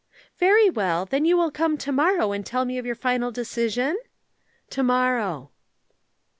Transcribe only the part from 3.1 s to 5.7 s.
decision?" "To morrow."